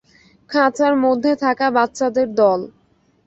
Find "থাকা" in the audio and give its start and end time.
1.43-1.67